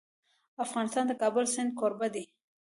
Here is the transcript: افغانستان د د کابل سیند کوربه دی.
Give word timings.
افغانستان 0.65 1.05
د 1.07 1.09
د 1.11 1.19
کابل 1.21 1.45
سیند 1.53 1.71
کوربه 1.79 2.07
دی. 2.15 2.25